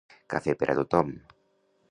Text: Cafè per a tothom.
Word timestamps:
Cafè 0.33 0.55
per 0.63 0.69
a 0.73 0.77
tothom. 0.81 1.13